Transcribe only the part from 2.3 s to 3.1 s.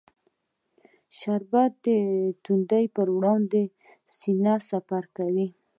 تندې پر